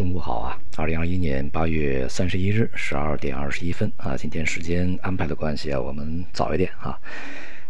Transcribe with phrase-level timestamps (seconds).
[0.00, 0.58] 中午好啊！
[0.78, 6.98] 二零二一年八月三十一日十二点二十一分啊，今天时间安排的关系啊，我们早一点啊。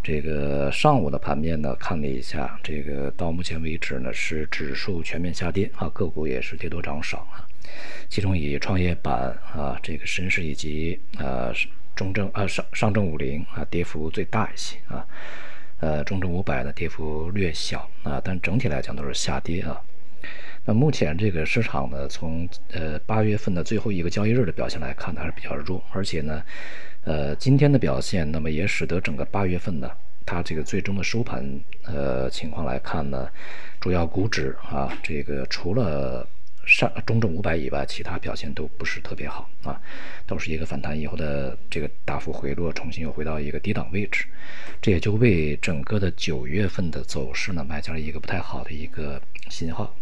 [0.00, 7.42] 这个上午的盘面呢，看了一下，这个到目前为止呢是指数全面下跌啊，个股也是跌多涨少啊。
[8.08, 11.52] 其中以创业板啊、这个深市以及呃
[11.96, 15.04] 中证啊上上证五零啊跌幅最大一些啊，
[15.80, 19.82] 呃中证五百呢跌幅略小啊，但整体来讲都是下跌啊。
[20.64, 26.42] 那目前这个市场呢，从呃八月份的最后一个交易日的表现来看呢，还是比较弱，而且呢，
[27.04, 29.90] 呃今天的表现，那么也使得整个八月份呢，
[30.26, 31.44] 它这个最终的收盘
[31.84, 33.28] 呃情况来看呢，
[33.80, 36.28] 主要股指啊，这个除了
[36.66, 39.80] 上中证五百以外，其他表现都不是特别好啊，
[40.26, 44.26] 都是一个反弹以后的这个大幅回落，重新又回到一个低档位置，
[44.80, 49.92] 这也就为整个的九月份的走势呢，埋下了一个不太好的一个信号。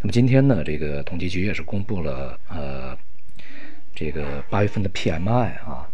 [0.00, 2.96] 那么今天呢，这个统计局也是公布了呃，
[3.94, 5.88] 这个八月份的 PMI 啊，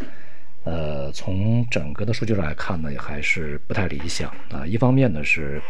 [0.64, 4.66] 呃，从整个的数据上来看呢，还是不太理想啊。
[4.66, 5.60] 一方面呢是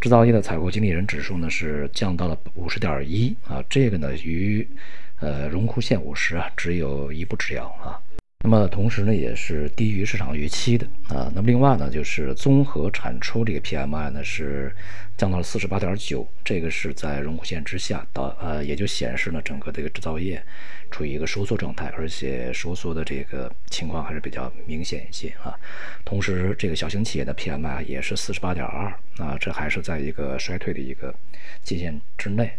[0.00, 4.66] 制造业的采购经理人指数呢是降到了五十点一啊，这个呢与
[5.20, 8.00] 呃荣枯线五十啊只有一步之遥啊。
[8.42, 11.30] 那么同时呢，也是低于市场预期的啊。
[11.34, 14.74] 那么另外呢，就是综合产出这个 PMI 呢是
[15.18, 20.42] 降到了四十八点九，这个是在荣枯线之下，到呃也就显示呢整个这个制造业
[20.90, 25.54] 处于一个收缩状态，而且收缩的这个情况还是比较明显一些啊。
[26.02, 28.86] 同时，这个小型企业的 PMI 也是四十八点二
[29.18, 31.14] 啊，这还是在一个衰退的一个
[31.62, 32.50] 界限之内。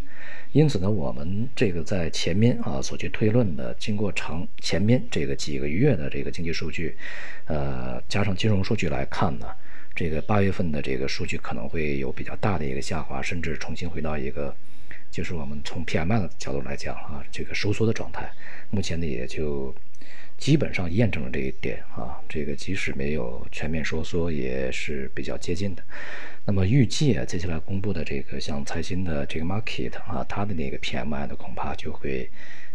[0.51, 6.95] 因此呢，我们这个在前面啊所去推论的，经过长前面这个几个月的这个经济数据，
[7.45, 9.47] 呃，加上金融数据来看呢，
[9.95, 14.53] 这个八月份的这个数据可能会有比较大的一个下滑，甚至重新回到一个，
[15.09, 18.29] 就是我们从 PMI 的角度来讲啊，这个收缩的状态。
[18.69, 19.73] 目前呢，也就
[20.37, 25.83] 基本上验证了这一点啊，这个即使没有全面收缩，也是比较接近的。
[26.43, 32.29] 那么预计啊，接下来公布的这个像财新的这个 market 啊，它的那个 PMI 呢，恐怕就会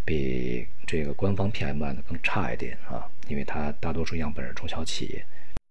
[0.04, 5.24] 比这个官方 PMI 呢更差一点啊，因为它大多数样本是中小企业，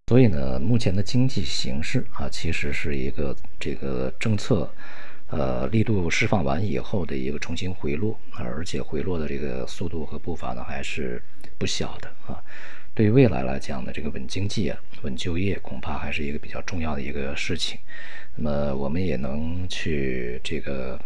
[0.07, 4.69] 所以呢，目前的经济形势啊，其实是一个这个政策
[5.29, 11.23] 呃力度释放完以后的一个重新回落，而且回落的这个速度和步伐呢，还是
[11.57, 12.43] 不小的啊。
[12.95, 17.77] 对于未来来讲呢，这个稳经济啊、稳就业，恐怕还是一个比较重要的一个事情。
[18.37, 20.97] 那么我们也能去这个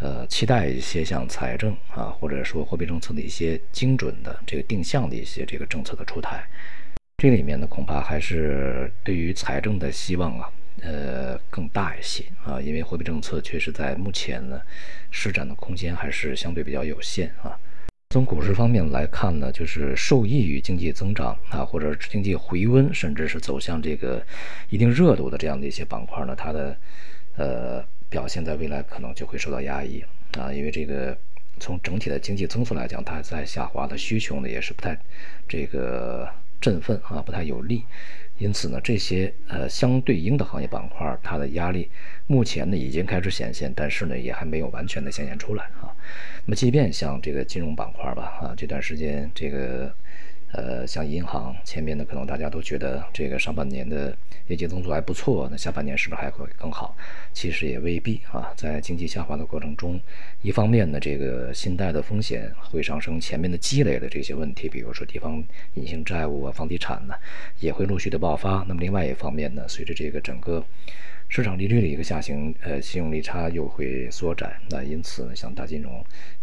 [0.00, 6.44] 呃期待一些像财政啊，或者说货币政策的一些精准的这个定向的一些这个政策的出台。
[7.18, 10.50] 这里面呢，恐怕还是对于财政的希望啊，
[10.82, 14.60] 呃更大一些啊，因为货币政策确实在目前呢
[15.12, 17.56] 施展的空间还是相对比较有限啊。
[18.14, 24.24] 从股市方面来看呢，就是受益于经济增长啊，或者经济回温，甚至是走向这个
[24.68, 26.76] 一定热度的这样的一些板块呢，它的
[27.36, 30.00] 呃表现在未来可能就会受到压抑
[30.38, 31.18] 啊，因为这个
[31.58, 34.96] 从整体的经济增速来讲，它在下滑的需求呢也是不太
[35.48, 36.28] 这个
[36.60, 37.82] 振奋啊，不太有利。
[38.38, 41.88] 因此呢，这些呃相对应的行业板块，它的压力
[42.26, 45.94] 目前呢已经开始显现，但是呢也还没有完全的显现出来啊。
[46.44, 49.94] 那么，即便像这个金融板块吧，啊这段时间这个
[50.54, 54.16] 呃像银行前面呢，可能大家都觉得这个上半年的
[54.46, 56.96] 业绩增速还不错，那下半年是不是还会更好？
[57.32, 58.52] 其实也未必啊。
[58.56, 60.00] 在经济下滑的过程中，
[60.42, 65.42] 一方面呢，这个信贷的风险会上升，前面的积累的这些问题，比如说地方
[65.74, 67.14] 隐性债务啊、房地产呢，
[67.60, 68.64] 也会陆续的爆发。
[68.68, 70.64] 那么另外一方面呢，随着这个整个
[71.34, 75.92] 市场利率的一个下行，呃，信用利差又会缩窄，那因此呢，像大金融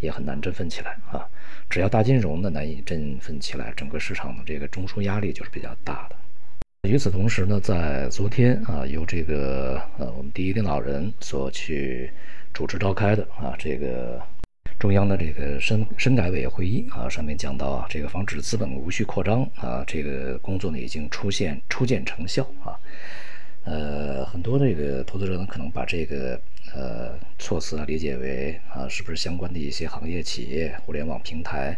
[0.02, 1.26] 也很难振奋起来啊。
[1.70, 6.90] 只要大金融呢难以振奋起来，整个市场的这个中枢压力就是比较大的。
[6.90, 12.12] 与此同时呢，在昨天啊，由这个呃我们第一领导人所去
[12.54, 14.22] 主持召开的啊这个
[14.78, 22.76] 中央的这个深深改委会议啊，上面讲到啊，这个防止资本无序扩张啊，这个工作呢已经出现初见成效啊。
[23.64, 26.40] 呃，很多这个投资者呢可能把这个
[26.76, 31.78] 呃措辞啊理解为啊是不是相关的一些行业企业、互联网平台，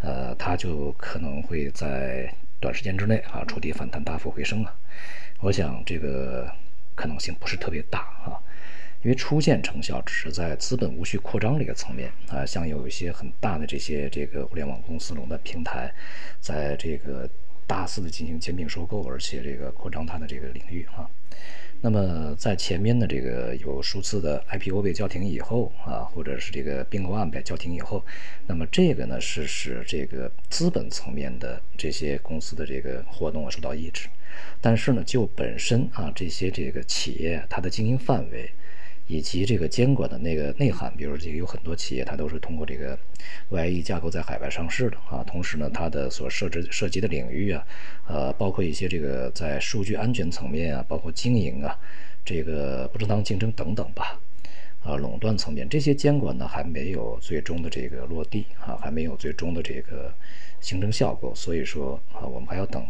[0.00, 2.32] 呃，它就可能会在。
[2.58, 4.74] 短时间之内啊，触底反弹，大幅回升啊，
[5.40, 6.50] 我想这个
[6.94, 8.32] 可能性不是特别大啊，
[9.02, 15.92] 因为初见成效只是在资本无序扩张这个层面啊，像有一些很大的这些这个互联网公司垄断平台，
[16.40, 17.28] 在这个
[17.66, 21.08] 大肆的进行兼并收购，而且这个扩张它的这个领域啊，
[21.80, 28.04] 那么在前面的这个有数次的 IPO 被叫停以后啊，或者是这个并购案被叫停以后，
[28.46, 34.08] 那么这个呢是使这个资本层面的这些公司的这个活动受到抑制。
[34.60, 38.50] 但是呢，就本身啊这些这个企业它的经营范围。
[39.06, 42.98] 以及这个监管的那个内涵，比如这个有很多企业，它都是通过这个
[43.50, 45.22] YE 架构在海外上市的啊。
[45.24, 47.64] 同时呢，它的所涉及涉及的领域啊，
[48.08, 51.78] 呃，包括一些这个在数据安全层面啊，包括经营啊，
[52.24, 54.18] 这个不正当竞争等等吧，
[54.82, 60.12] 啊，垄断层面这些监管呢还没有最终的这个落地啊，还没有最终的这个
[60.60, 62.84] 形成效果，所以说啊，我们还要等。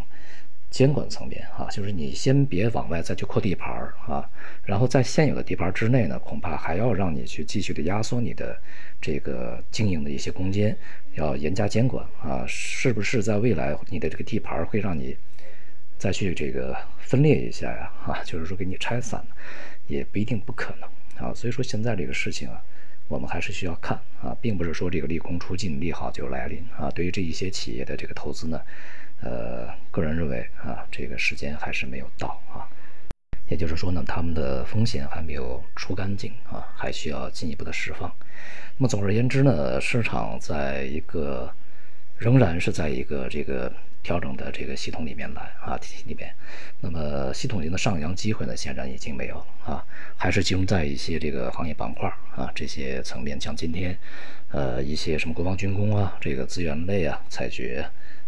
[0.76, 3.72] 监管层面啊，就是你先别往外再去扩地盘
[4.06, 4.28] 啊，
[4.62, 8.60] 然后在现有的地盘之内呢，恐怕还要让你去继续的压缩你的
[9.00, 10.76] 这个经营的一些空间，
[11.14, 12.44] 要严加监管啊。
[12.46, 15.16] 是不是在未来你的这个地盘会让你
[15.96, 17.90] 再去这个分裂一下呀？
[18.04, 19.24] 啊，就是说给你拆散
[19.86, 21.32] 也不一定不可能啊。
[21.32, 22.62] 所以说现在这个事情啊，
[23.08, 26.90] 我们还是需要看啊，并不是说这个利空出尽，利好就来临啊。
[26.90, 28.60] 对于这一些企业的这个投资呢。
[29.22, 32.68] 呃，个人认为啊，这个时间还是没有到啊，
[33.48, 38.12] 也就是说呢，他们的风险还没有出干净啊，还需要进一步的释放。
[38.76, 41.50] 那么总而言之呢，市场在一个
[42.18, 43.72] 仍然是在一个这个
[44.02, 46.32] 调整的这个系统里面来啊，体系里面。
[46.80, 49.84] 那么系统性的上扬机会呢，显然已经没有了啊，
[50.16, 53.98] 还是集中在一些这个行业板块啊这些层面，像今天
[54.50, 57.84] 呃一些什么国防军工啊，这个资源类啊，采掘。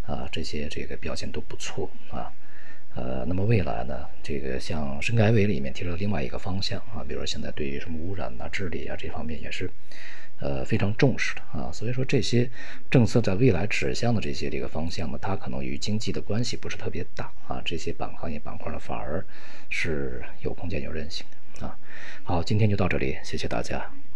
[0.08, 2.32] 啊，这些这个表现都不错啊，
[2.94, 9.70] 呃，那么未来呢，这个像深改委里面提出了另外一个方向啊，比如说现在对于什么污染啊、治理啊这方面也是，
[10.40, 12.50] 呃，非常重视的啊，所以说这些
[12.90, 19.22] 政策在未来指向的这些这个方向呢，它可能与经济的关系不是特别大啊，这些板行业板块呢反而
[19.68, 21.26] 是有空间、有韧性
[21.60, 21.76] 啊。
[22.24, 23.97] 好，今天就到这里，谢谢大家。